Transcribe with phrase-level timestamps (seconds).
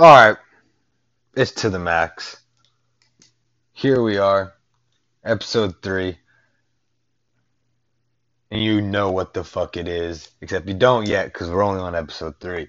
[0.00, 0.36] All right,
[1.34, 2.36] it's to the max.
[3.72, 4.54] Here we are,
[5.24, 6.16] episode three,
[8.48, 11.80] and you know what the fuck it is, except you don't yet because we're only
[11.80, 12.68] on episode three.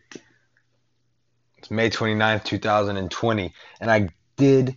[1.60, 4.76] It's May 29th, 2020, and I did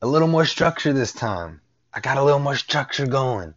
[0.00, 1.62] a little more structure this time.
[1.92, 3.54] I got a little more structure going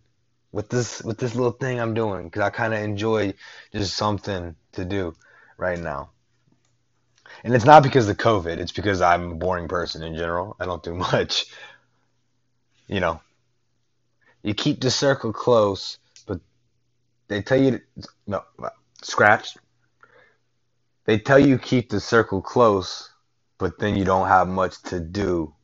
[0.52, 3.36] with this with this little thing I'm doing because I kind of enjoy
[3.72, 5.14] just something to do
[5.60, 6.10] right now.
[7.44, 10.56] And it's not because of COVID, it's because I'm a boring person in general.
[10.60, 11.46] I don't do much.
[12.88, 13.22] You know,
[14.44, 16.40] you keep the circle close, but
[17.28, 17.82] they tell you to,
[18.28, 18.44] no,
[19.02, 19.58] scratch.
[21.06, 23.12] They tell you keep the circle close,
[23.58, 25.55] but then you don't have much to do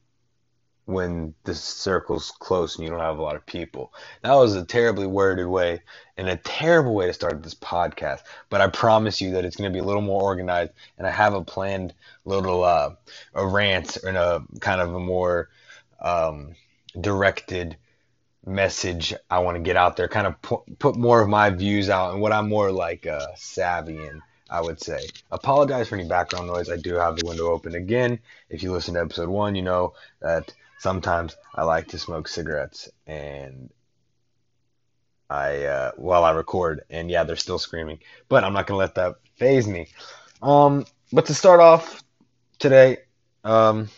[0.86, 3.94] when the circle's close and you don't have a lot of people.
[4.24, 5.82] That was a terribly worded way
[6.18, 8.22] and a terrible way to start this podcast.
[8.50, 11.12] But I promise you that it's going to be a little more organized, and I
[11.12, 11.94] have a planned
[12.26, 12.96] little uh,
[13.34, 15.50] a rant and a kind of a more
[16.00, 16.56] um,
[17.00, 17.78] directed
[18.46, 20.08] message I want to get out there.
[20.08, 23.28] Kind of pu- put more of my views out and what I'm more like uh,
[23.36, 24.22] savvy in.
[24.52, 25.00] I would say.
[25.32, 26.70] Apologize for any background noise.
[26.70, 28.20] I do have the window open again.
[28.50, 32.90] If you listen to episode one, you know that sometimes I like to smoke cigarettes
[33.06, 33.70] and
[35.30, 38.96] I uh, while I record and yeah they're still screaming but I'm not gonna let
[38.96, 39.90] that faze me.
[40.42, 42.04] Um but to start off
[42.58, 42.98] today
[43.44, 43.90] um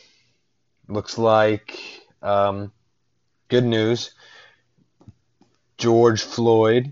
[0.89, 1.79] looks like
[2.21, 2.73] um
[3.47, 4.11] good news.
[5.77, 6.91] George Floyd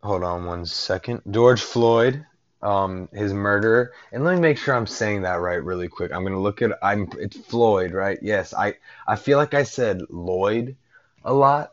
[0.00, 1.22] hold on one second.
[1.28, 2.24] George Floyd
[2.62, 3.92] um, his murderer.
[4.12, 6.12] And let me make sure I'm saying that right really quick.
[6.12, 8.18] I'm gonna look at I'm it's Floyd, right?
[8.22, 8.74] Yes, I
[9.06, 10.76] I feel like I said Lloyd
[11.24, 11.72] a lot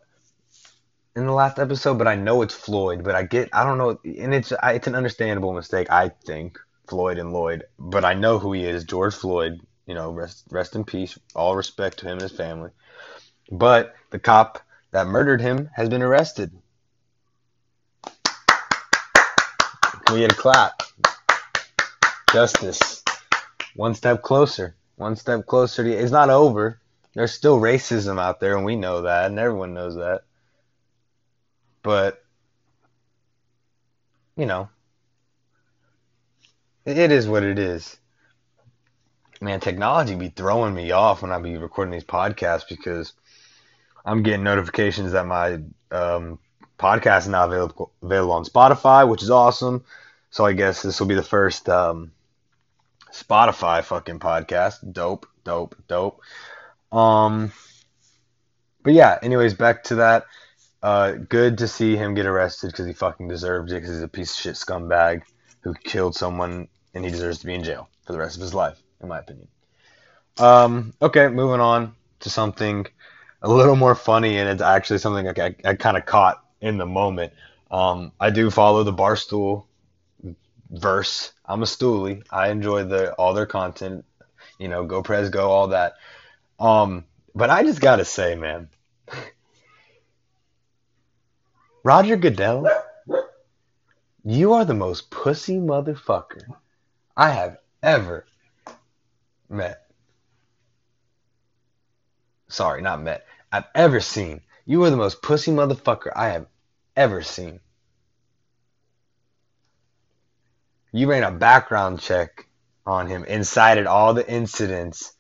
[1.15, 3.03] in the last episode, but I know it's Floyd.
[3.03, 5.89] But I get I don't know, and it's I, it's an understandable mistake.
[5.89, 9.61] I think Floyd and Lloyd, but I know who he is, George Floyd.
[9.85, 11.17] You know, rest rest in peace.
[11.35, 12.71] All respect to him and his family.
[13.51, 14.59] But the cop
[14.91, 16.51] that murdered him has been arrested.
[20.13, 20.83] We get a clap.
[22.31, 23.03] Justice.
[23.75, 24.75] One step closer.
[24.95, 26.79] One step closer to it's not over.
[27.15, 30.21] There's still racism out there and we know that and everyone knows that.
[31.81, 32.23] But
[34.37, 34.69] you know,
[36.85, 37.97] it is what it is.
[39.41, 43.13] Man, technology be throwing me off when I be recording these podcasts because
[44.05, 45.53] I'm getting notifications that my
[45.89, 46.37] um,
[46.77, 49.83] podcast is now available available on Spotify, which is awesome.
[50.33, 52.11] So I guess this will be the first um,
[53.11, 54.91] Spotify fucking podcast.
[54.91, 56.21] Dope, dope, dope.
[56.91, 57.51] Um,
[58.81, 59.19] but yeah.
[59.21, 60.25] Anyways, back to that.
[60.81, 64.07] Uh, good to see him get arrested because he fucking deserves it because he's a
[64.07, 65.21] piece of shit scumbag
[65.61, 68.55] who killed someone and he deserves to be in jail for the rest of his
[68.55, 69.47] life, in my opinion.
[70.39, 72.87] Um, okay, moving on to something
[73.43, 76.79] a little more funny, and it's actually something I, I, I kind of caught in
[76.79, 77.33] the moment.
[77.69, 79.65] Um, I do follow the Barstool
[80.73, 81.31] verse.
[81.45, 82.23] I'm a stoolie.
[82.31, 84.05] I enjoy the all their content.
[84.59, 85.93] You know, go Prez, go all that.
[86.59, 88.69] Um, but I just gotta say, man,
[91.83, 92.67] Roger Goodell,
[94.23, 96.43] you are the most pussy motherfucker
[97.15, 98.25] I have ever
[99.49, 99.79] met.
[102.47, 103.25] Sorry, not met.
[103.51, 104.41] I've ever seen.
[104.65, 106.47] You are the most pussy motherfucker I have
[106.95, 107.59] ever seen.
[110.93, 112.47] You ran a background check
[112.85, 115.13] on him and cited all the incidents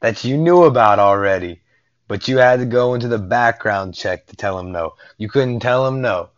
[0.00, 1.60] that you knew about already,
[2.08, 4.94] but you had to go into the background check to tell him no.
[5.16, 6.30] You couldn't tell him no.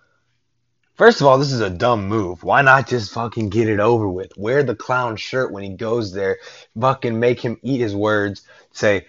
[0.95, 2.43] First of all, this is a dumb move.
[2.43, 4.37] Why not just fucking get it over with?
[4.37, 6.39] Wear the clown shirt when he goes there.
[6.79, 8.43] Fucking make him eat his words.
[8.73, 9.07] Say,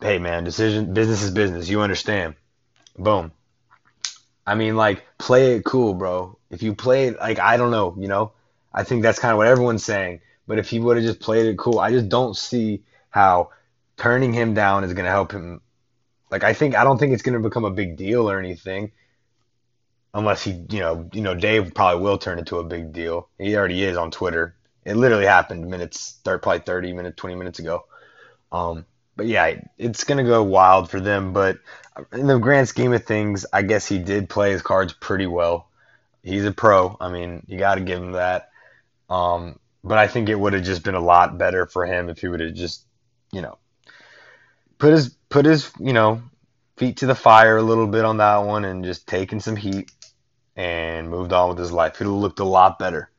[0.00, 1.68] hey man, decision, business is business.
[1.68, 2.36] You understand?
[2.98, 3.32] Boom.
[4.46, 6.38] I mean, like, play it cool, bro.
[6.50, 8.32] If you play it, like, I don't know, you know,
[8.72, 10.20] I think that's kind of what everyone's saying.
[10.46, 13.50] But if he would have just played it cool, I just don't see how
[13.96, 15.60] turning him down is going to help him.
[16.30, 18.92] Like I think I don't think it's going to become a big deal or anything,
[20.14, 23.28] unless he, you know, you know, Dave probably will turn into a big deal.
[23.38, 24.54] He already is on Twitter.
[24.84, 27.84] It literally happened minutes, probably 30 minutes, 20 minutes ago.
[28.52, 28.86] Um,
[29.16, 31.32] but yeah, it's going to go wild for them.
[31.32, 31.58] But
[32.12, 35.68] in the grand scheme of things, I guess he did play his cards pretty well.
[36.22, 36.96] He's a pro.
[37.00, 38.47] I mean, you got to give him that.
[39.08, 42.18] Um, but I think it would have just been a lot better for him if
[42.20, 42.86] he would have just,
[43.32, 43.58] you know,
[44.78, 46.22] put his put his you know
[46.76, 49.90] feet to the fire a little bit on that one and just taken some heat
[50.56, 51.94] and moved on with his life.
[51.94, 53.10] It would have looked a lot better.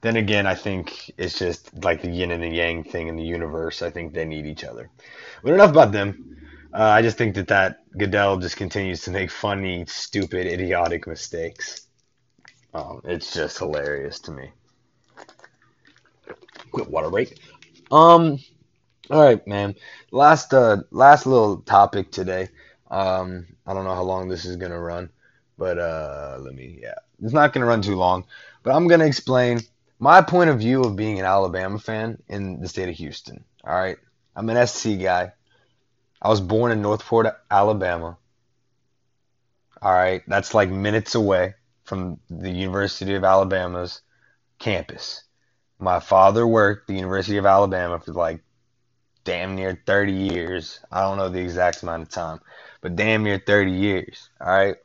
[0.00, 3.24] then again, I think it's just like the yin and the yang thing in the
[3.24, 3.82] universe.
[3.82, 4.90] I think they need each other.
[5.42, 6.18] But enough about them.
[6.72, 11.82] Uh, I just think that that Goodell just continues to make funny, stupid, idiotic mistakes.
[12.74, 14.52] Um, it's just hilarious to me.
[16.70, 17.38] Quit water break.
[17.90, 18.38] Um,
[19.10, 19.74] all right, man.
[20.10, 22.48] Last uh, last little topic today.
[22.90, 25.10] Um, I don't know how long this is gonna run,
[25.56, 26.78] but uh, let me.
[26.82, 28.24] Yeah, it's not gonna run too long.
[28.62, 29.60] But I'm gonna explain
[29.98, 33.44] my point of view of being an Alabama fan in the state of Houston.
[33.64, 33.96] All right,
[34.36, 35.32] I'm an SC guy.
[36.20, 38.18] I was born in Northport, Alabama.
[39.80, 41.54] All right, that's like minutes away
[41.84, 44.02] from the University of Alabama's
[44.58, 45.24] campus.
[45.78, 48.42] My father worked the University of Alabama for like
[49.24, 50.80] damn near 30 years.
[50.90, 52.40] I don't know the exact amount of time,
[52.80, 54.28] but damn near 30 years.
[54.40, 54.76] All right.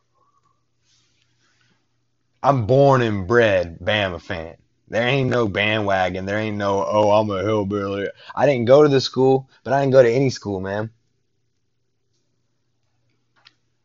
[2.44, 4.58] I'm born and bred Bama fan.
[4.90, 6.26] There ain't no bandwagon.
[6.26, 8.10] There ain't no, oh, I'm a hillbilly.
[8.36, 10.92] I didn't go to the school, but I didn't go to any school, man.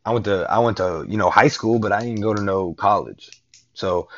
[0.05, 2.41] I went to I went to you know high school, but I didn't go to
[2.41, 3.29] no college.
[3.73, 4.09] So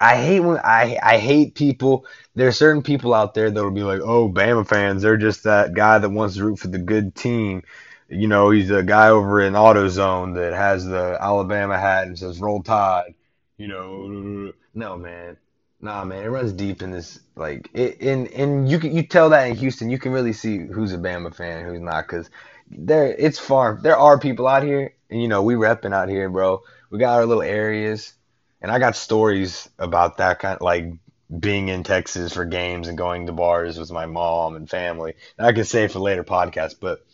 [0.00, 2.06] I hate when I I hate people.
[2.34, 5.74] There are certain people out there that'll be like, "Oh, Bama fans, they're just that
[5.74, 7.62] guy that wants to root for the good team."
[8.08, 12.40] You know, he's a guy over in AutoZone that has the Alabama hat and says
[12.40, 13.14] "Roll Tide."
[13.58, 15.36] You know, no man,
[15.80, 17.20] nah man, it runs deep in this.
[17.36, 20.58] Like, it, and and you can you tell that in Houston, you can really see
[20.58, 22.30] who's a Bama fan, who's not, because
[22.70, 23.78] there it's far.
[23.82, 26.62] There are people out here, and you know we repping out here, bro.
[26.90, 28.14] We got our little areas,
[28.60, 30.92] and I got stories about that kind, of, like
[31.38, 35.14] being in Texas for games and going to bars with my mom and family.
[35.36, 37.04] And I can say for later podcasts, but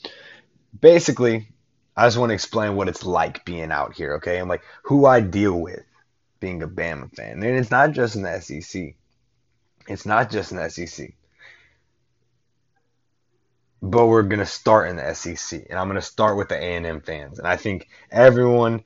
[0.79, 1.49] basically,
[1.97, 4.39] I just want to explain what it's like being out here, okay?
[4.39, 5.85] And like who I deal with
[6.41, 8.95] being a Bama fan, and it's not just in the SEC.
[9.89, 11.15] It's not just in SEC
[13.85, 17.39] but we're gonna start in the SEC, and I'm gonna start with the A&M fans.
[17.39, 18.83] And I think everyone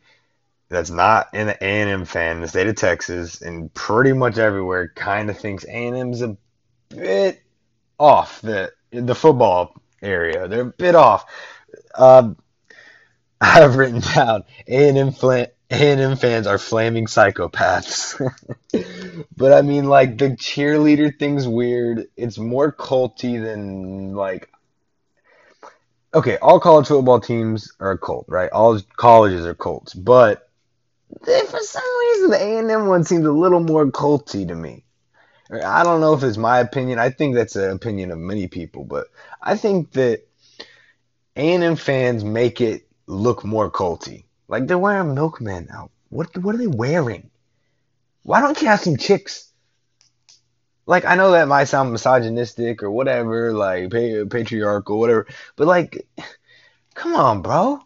[0.69, 5.31] that's not the A&M fan in the state of Texas and pretty much everywhere kind
[5.31, 6.37] of thinks A&M's a
[6.91, 7.43] bit
[7.99, 10.49] off the the football area.
[10.49, 11.27] They're a bit off.
[11.95, 12.37] Um,
[13.41, 18.19] I've written down A&M flan- A&M fans are flaming psychopaths.
[19.37, 22.07] but I mean, like the cheerleader thing's weird.
[22.17, 24.51] It's more culty than like
[26.15, 28.51] okay, all college football teams are a cult, right?
[28.51, 30.48] All colleges are cults, but
[31.25, 34.85] for some reason the A and M one seems a little more culty to me.
[35.51, 36.99] I don't know if it's my opinion.
[36.99, 39.07] I think that's an opinion of many people, but
[39.41, 40.27] I think that
[41.37, 44.25] A and M fans make it look more culty.
[44.49, 45.91] Like they're wearing milkman now.
[46.11, 47.31] What what are they wearing?
[48.23, 49.49] Why don't you have some chicks
[50.89, 56.09] like I know that might sound misogynistic or whatever, like patriarchal, whatever, but like,
[56.95, 57.81] come on, bro,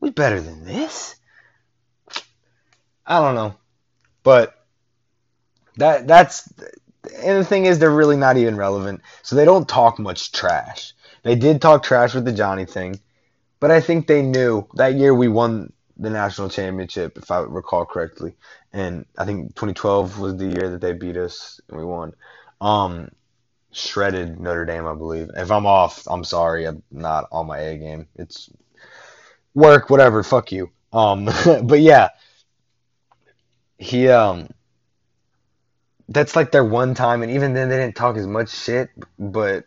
[0.00, 1.16] we better than this.
[3.10, 3.56] I don't know,
[4.24, 4.54] but
[5.76, 6.52] that that's
[7.22, 10.92] and the thing is they're really not even relevant, so they don't talk much trash.
[11.22, 13.00] They did talk trash with the Johnny thing,
[13.60, 17.86] but I think they knew that year we won the national championship, if I recall
[17.86, 18.34] correctly.
[18.72, 22.14] And I think 2012 was the year that they beat us and we won.
[22.60, 23.10] Um,
[23.72, 25.30] shredded Notre Dame, I believe.
[25.36, 26.66] If I'm off, I'm sorry.
[26.66, 28.08] I'm not on my A game.
[28.16, 28.50] It's
[29.54, 30.22] work, whatever.
[30.22, 30.70] Fuck you.
[30.92, 31.28] Um,
[31.64, 32.08] but yeah,
[33.80, 34.48] he um,
[36.08, 38.90] that's like their one time, and even then they didn't talk as much shit.
[39.18, 39.64] But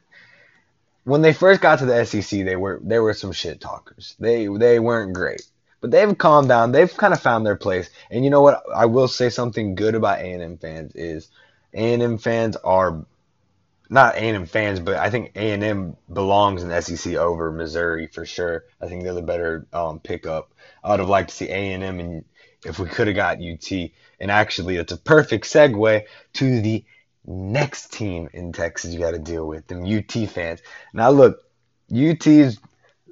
[1.04, 4.16] when they first got to the SEC, they were there were some shit talkers.
[4.20, 5.42] They they weren't great.
[5.82, 6.72] But they've calmed down.
[6.72, 7.90] They've kind of found their place.
[8.10, 8.64] And you know what?
[8.74, 11.30] I will say something good about A&M fans is
[11.74, 13.06] A&M fans are
[13.90, 18.64] not A&M fans, but I think A&M belongs in the SEC over Missouri for sure.
[18.80, 20.54] I think they're the better um, pickup.
[20.84, 22.24] I would have liked to see A&M and
[22.66, 23.72] if we could have got UT.
[24.20, 26.04] And actually, it's a perfect segue
[26.34, 26.84] to the
[27.26, 30.62] next team in Texas you got to deal with, them UT fans.
[30.94, 31.44] Now, look,
[31.94, 32.60] UT's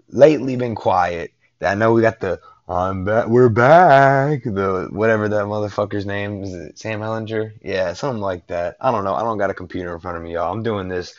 [0.10, 1.32] lately been quiet.
[1.62, 2.40] I know we got the
[2.72, 3.28] I'm back.
[3.28, 4.44] We're back.
[4.46, 6.80] The whatever that motherfucker's name is.
[6.80, 7.52] Sam Ehlinger.
[7.62, 8.78] Yeah, something like that.
[8.80, 9.14] I don't know.
[9.14, 10.54] I don't got a computer in front of me, y'all.
[10.54, 11.14] I'm doing this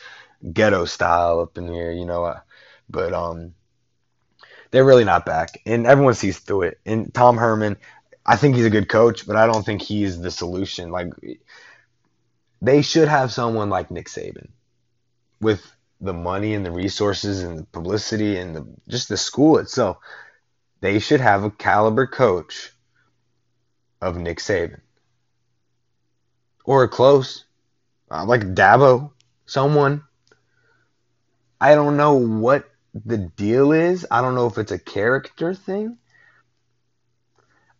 [0.51, 2.35] ghetto style up in here, you know.
[2.89, 3.53] But um,
[4.71, 6.79] they're really not back, and everyone sees through it.
[6.87, 7.77] And Tom Herman,
[8.25, 10.91] I think he's a good coach, but I don't think he's the solution.
[10.91, 11.09] Like
[12.61, 14.49] they should have someone like Nick Saban
[15.41, 19.97] with the money and the resources and the publicity and the just the school itself
[20.81, 22.71] they should have a caliber coach
[24.01, 24.81] of Nick Saban.
[26.65, 27.45] or close,
[28.11, 29.11] uh, like Dabo,
[29.45, 30.03] someone.
[31.59, 34.05] I don't know what the deal is.
[34.11, 35.97] I don't know if it's a character thing.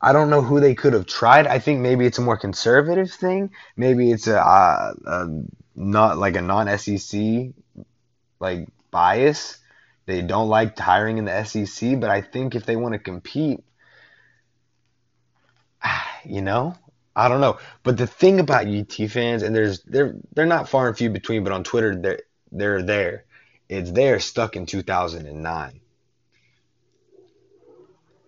[0.03, 1.47] I don't know who they could have tried.
[1.47, 3.51] I think maybe it's a more conservative thing.
[3.77, 5.27] Maybe it's a, uh, a
[5.75, 7.53] not like a non-SEC
[8.41, 9.59] like bias.
[10.05, 13.63] They don't like hiring in the SEC, but I think if they want to compete,
[16.25, 16.75] you know,
[17.15, 17.59] I don't know.
[17.83, 21.45] But the thing about UT fans, and there's they're they're not far and few between,
[21.45, 22.19] but on Twitter they're
[22.51, 23.23] they're there.
[23.69, 25.79] It's there stuck in 2009.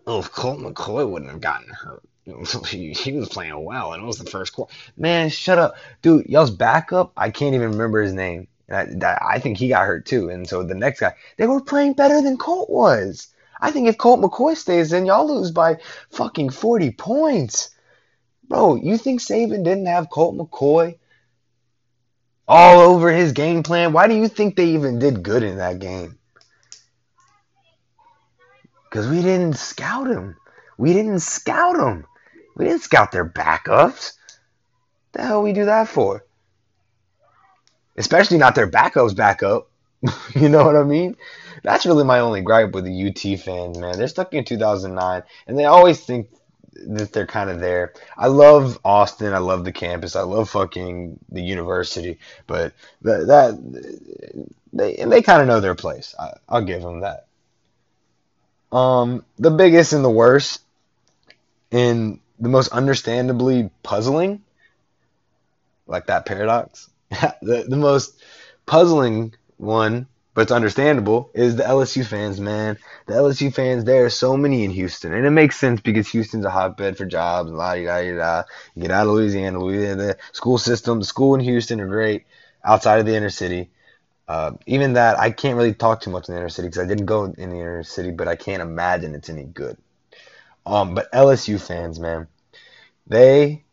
[0.08, 2.04] Oh, if Colt McCoy wouldn't have gotten hurt,
[2.68, 4.74] he was playing well, and it was the first quarter.
[4.98, 6.28] Man, shut up, dude.
[6.28, 7.14] Y'all's backup.
[7.18, 8.48] I can't even remember his name.
[8.70, 8.88] I,
[9.22, 12.22] I think he got hurt too, and so the next guy, they were playing better
[12.22, 13.28] than Colt was.
[13.62, 15.78] I think if Colt McCoy stays in, y'all lose by
[16.12, 17.70] fucking 40 points.
[18.48, 20.98] Bro, you think Saban didn't have Colt McCoy
[22.48, 23.94] all over his game plan?
[23.94, 26.20] Why do you think they even did good in that game?
[28.96, 30.38] Because we didn't scout him.
[30.78, 32.06] We didn't scout him.
[32.56, 34.14] We didn't scout their backups.
[35.12, 36.24] The hell we do that for?
[37.98, 39.70] Especially not their backups backup.
[40.34, 41.18] you know what I mean?
[41.62, 43.98] That's really my only gripe with the UT fans, man.
[43.98, 46.30] They're stuck in 2009, and they always think
[46.72, 47.92] that they're kind of there.
[48.18, 49.34] I love Austin.
[49.34, 50.16] I love the campus.
[50.16, 52.18] I love fucking the university.
[52.48, 52.72] But
[53.02, 56.16] that, that they they kind of know their place.
[56.18, 57.26] I, I'll give them that.
[58.76, 60.62] Um, the biggest and the worst,
[61.72, 64.44] and the most understandably puzzling,
[65.88, 66.90] like that paradox.
[67.10, 68.22] the the most
[68.66, 72.78] puzzling one but it's understandable, is the LSU fans, man.
[73.08, 75.14] The LSU fans, there are so many in Houston.
[75.14, 78.44] And it makes sense because Houston's a hotbed for jobs, la da da da.
[78.78, 82.26] Get out of Louisiana, Louisiana, the school system, the school in Houston are great
[82.66, 83.70] outside of the inner city.
[84.28, 86.88] Uh, even that, I can't really talk too much in the inner city because I
[86.88, 89.78] didn't go in the inner city, but I can't imagine it's any good.
[90.66, 92.28] Um, but LSU fans, man,
[93.08, 93.64] they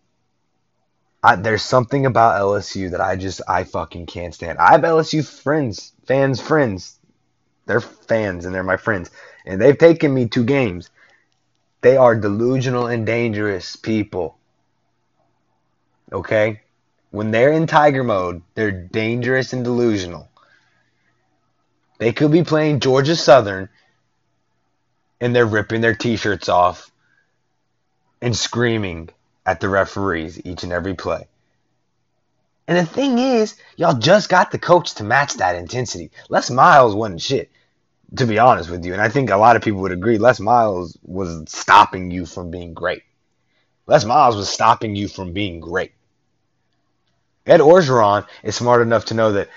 [1.23, 4.59] I, there's something about LSU that I just I fucking can't stand.
[4.59, 6.99] I have LSU friends, fans, friends.
[7.66, 9.11] They're fans and they're my friends,
[9.47, 10.90] and they've taken me to games.
[11.82, 14.37] They are delusional and dangerous people.
[16.12, 16.61] Okay,
[17.11, 20.28] when they're in tiger mode, they're dangerous and delusional.
[22.02, 23.68] They could be playing Georgia Southern,
[25.21, 26.90] and they're ripping their t-shirts off
[28.21, 29.11] and screaming
[29.47, 31.28] at the referees each and every play.
[32.66, 36.11] And the thing is, y'all just got the coach to match that intensity.
[36.28, 37.52] Les Miles wasn't shit,
[38.16, 38.94] to be honest with you.
[38.94, 40.18] And I think a lot of people would agree.
[40.18, 43.04] Les Miles was stopping you from being great.
[43.87, 45.92] Les Miles was stopping you from being great.
[47.47, 49.50] Ed Orgeron is smart enough to know that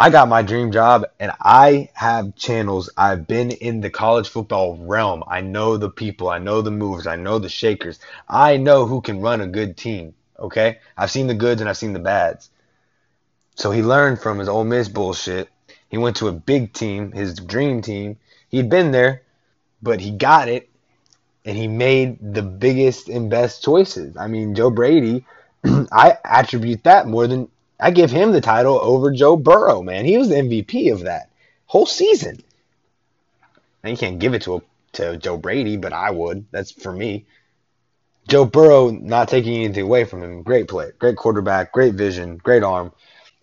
[0.00, 2.88] I got my dream job and I have channels.
[2.96, 5.22] I've been in the college football realm.
[5.28, 6.30] I know the people.
[6.30, 7.06] I know the movers.
[7.06, 7.98] I know the shakers.
[8.26, 10.14] I know who can run a good team.
[10.38, 10.78] Okay?
[10.96, 12.48] I've seen the goods and I've seen the bads.
[13.56, 15.50] So he learned from his Ole Miss bullshit.
[15.90, 18.16] He went to a big team, his dream team.
[18.48, 19.20] He'd been there,
[19.82, 20.70] but he got it
[21.44, 24.16] and he made the biggest and best choices.
[24.16, 25.26] I mean, Joe Brady,
[25.92, 27.50] I attribute that more than
[27.80, 30.04] I give him the title over Joe Burrow, man.
[30.04, 31.30] He was the MVP of that
[31.66, 32.42] whole season.
[33.82, 36.46] Now you can't give it to a, to Joe Brady, but I would.
[36.50, 37.26] That's for me.
[38.28, 42.62] Joe Burrow, not taking anything away from him, great player, great quarterback, great vision, great
[42.62, 42.92] arm.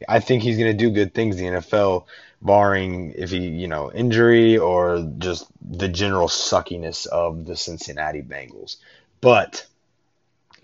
[0.07, 2.05] I think he's going to do good things in the NFL,
[2.41, 8.77] barring if he, you know, injury or just the general suckiness of the Cincinnati Bengals.
[9.19, 9.65] But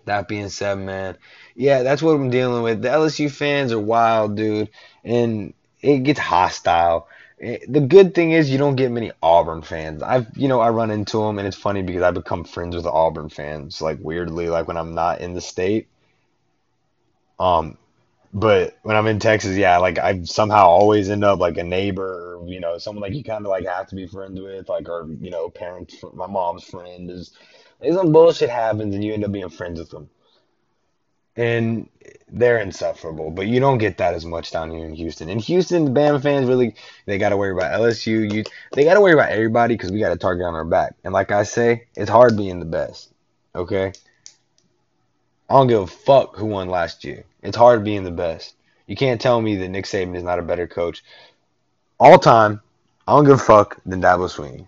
[0.06, 1.18] that being said, man,
[1.56, 2.82] yeah, that's what I'm dealing with.
[2.82, 4.70] The LSU fans are wild, dude,
[5.04, 7.08] and it gets hostile.
[7.40, 10.02] The good thing is you don't get many Auburn fans.
[10.02, 12.86] I've, you know, I run into them, and it's funny because I become friends with
[12.86, 15.88] Auburn fans, like weirdly, like when I'm not in the state.
[17.40, 17.78] Um,
[18.34, 22.38] but when I'm in Texas, yeah, like I somehow always end up like a neighbor,
[22.38, 24.90] or, you know, someone like you kind of like have to be friends with, like
[24.90, 26.04] or you know, parents.
[26.14, 27.32] My mom's friend is.
[27.92, 30.10] Some bullshit happens, and you end up being friends with them
[31.36, 31.90] and
[32.32, 33.32] they're insufferable.
[33.32, 35.30] But you don't get that as much down here in Houston.
[35.30, 36.76] In Houston, the Bama fans really
[37.06, 38.32] they got to worry about LSU.
[38.32, 40.96] You they got to worry about everybody because we got a target on our back.
[41.04, 43.12] And like I say, it's hard being the best.
[43.56, 43.94] Okay,
[45.50, 47.26] I don't give a fuck who won last year.
[47.42, 48.56] It's hard being the best.
[48.88, 51.04] You can't tell me that Nick Saban is not a better coach
[52.00, 52.62] all time.
[53.08, 54.68] I don't give a fuck than Dabo Swinney.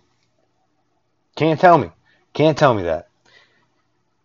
[1.36, 1.90] Can't tell me.
[2.36, 3.08] Can't tell me that.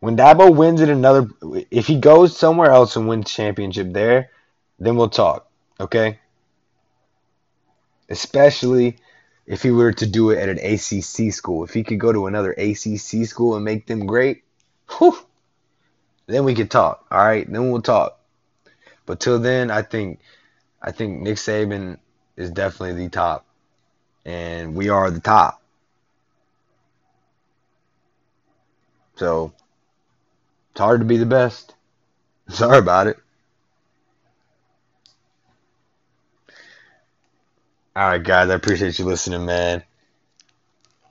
[0.00, 1.28] When Dabo wins it another,
[1.70, 4.30] if he goes somewhere else and wins championship there,
[4.80, 5.48] then we'll talk.
[5.78, 6.18] Okay.
[8.08, 8.96] Especially
[9.46, 11.62] if he were to do it at an ACC school.
[11.62, 14.42] If he could go to another ACC school and make them great,
[14.98, 15.16] whew,
[16.26, 17.06] then we could talk.
[17.12, 18.18] All right, then we'll talk.
[19.06, 20.18] But till then, I think
[20.82, 21.98] I think Nick Saban
[22.36, 23.46] is definitely the top,
[24.24, 25.59] and we are the top.
[29.20, 29.52] So
[30.70, 31.74] it's hard to be the best.
[32.48, 33.18] Sorry about it.
[37.94, 39.82] All right, guys, I appreciate you listening, man.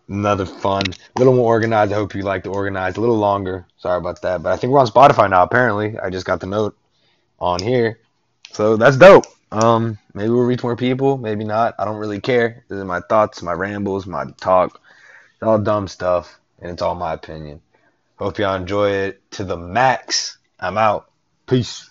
[0.07, 1.91] Another fun, a little more organized.
[1.91, 2.97] I hope you like the organized.
[2.97, 3.67] A little longer.
[3.77, 5.43] Sorry about that, but I think we're on Spotify now.
[5.43, 6.75] Apparently, I just got the note
[7.39, 7.99] on here,
[8.51, 9.25] so that's dope.
[9.51, 11.19] Um, maybe we'll reach more people.
[11.19, 11.75] Maybe not.
[11.77, 12.63] I don't really care.
[12.69, 14.81] This is my thoughts, my rambles, my talk.
[15.35, 17.61] It's all dumb stuff, and it's all my opinion.
[18.19, 20.39] Hope y'all enjoy it to the max.
[20.59, 21.09] I'm out.
[21.47, 21.88] Peace.